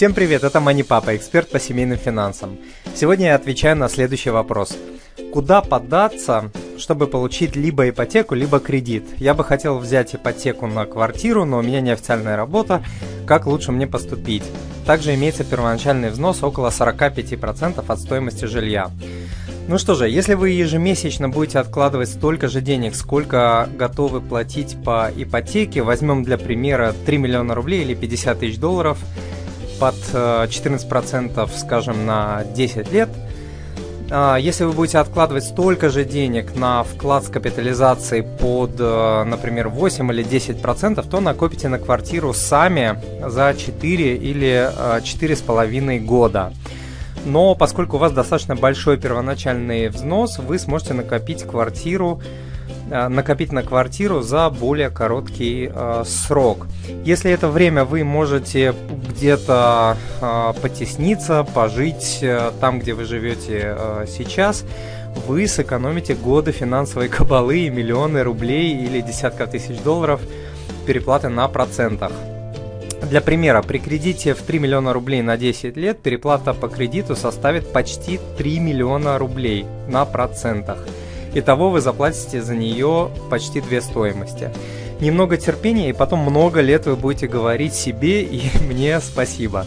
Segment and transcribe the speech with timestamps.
[0.00, 2.56] Всем привет, это Мани Папа, эксперт по семейным финансам.
[2.94, 4.74] Сегодня я отвечаю на следующий вопрос.
[5.30, 9.04] Куда податься, чтобы получить либо ипотеку, либо кредит?
[9.18, 12.82] Я бы хотел взять ипотеку на квартиру, но у меня неофициальная работа.
[13.26, 14.42] Как лучше мне поступить?
[14.86, 18.90] Также имеется первоначальный взнос около 45% от стоимости жилья.
[19.68, 25.10] Ну что же, если вы ежемесячно будете откладывать столько же денег, сколько готовы платить по
[25.14, 28.96] ипотеке, возьмем для примера 3 миллиона рублей или 50 тысяч долларов–
[29.80, 33.08] под 14%, э, скажем, на 10 лет.
[34.12, 39.68] А, если вы будете откладывать столько же денег на вклад с капитализацией под, э, например,
[39.68, 44.70] 8 или 10%, то накопите на квартиру сами за 4 или
[45.02, 46.52] 4,5 э, года.
[47.24, 52.20] Но поскольку у вас достаточно большой первоначальный взнос, вы сможете накопить квартиру
[52.90, 56.66] накопить на квартиру за более короткий э, срок.
[57.04, 58.74] Если это время вы можете
[59.08, 64.64] где-то э, потесниться, пожить э, там, где вы живете э, сейчас,
[65.26, 70.20] вы сэкономите годы финансовой кабалы и миллионы рублей или десятков тысяч долларов
[70.86, 72.12] переплаты на процентах.
[73.08, 77.72] Для примера, при кредите в 3 миллиона рублей на 10 лет переплата по кредиту составит
[77.72, 80.78] почти 3 миллиона рублей на процентах–
[81.34, 84.50] Итого вы заплатите за нее почти две стоимости.
[85.00, 89.66] Немного терпения, и потом много лет вы будете говорить себе и мне спасибо.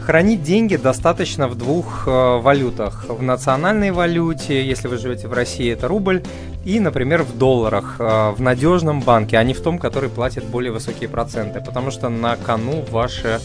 [0.00, 3.06] Хранить деньги достаточно в двух э, валютах.
[3.08, 6.22] В национальной валюте, если вы живете в России, это рубль,
[6.64, 10.72] и, например, в долларах, э, в надежном банке, а не в том, который платит более
[10.72, 13.40] высокие проценты, потому что на кону ваше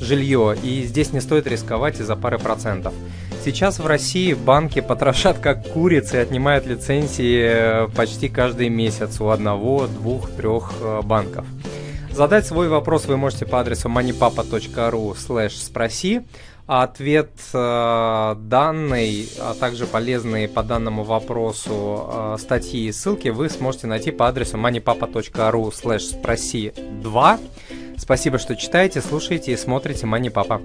[0.00, 2.92] жилье, и здесь не стоит рисковать из-за пары процентов.
[3.42, 9.28] Сейчас в России банки потрошат как курицы и отнимают лицензии э, почти каждый месяц у
[9.28, 11.46] одного, двух, трех э, банков.
[12.12, 16.20] Задать свой вопрос вы можете по адресу moneypapa.ru slash спроси.
[16.66, 23.48] А ответ э, данный, а также полезные по данному вопросу э, статьи и ссылки вы
[23.48, 27.38] сможете найти по адресу moneypapa.ru slash спроси 2.
[27.96, 30.60] Спасибо, что читаете, слушаете и смотрите Money Papa.